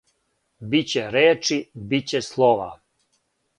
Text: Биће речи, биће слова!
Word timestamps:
Биће 0.71 1.03
речи, 1.17 1.59
биће 1.93 2.25
слова! 2.31 2.69